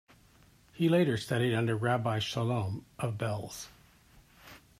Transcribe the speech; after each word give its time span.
He 0.73 0.89
later 0.89 1.15
studied 1.15 1.53
under 1.53 1.75
Rabbi 1.77 2.17
Shalom 2.17 2.87
of 2.97 3.19
Belz. 3.19 3.67